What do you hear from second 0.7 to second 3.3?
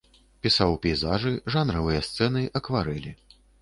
пейзажы, жанравыя сцэны, акварэлі.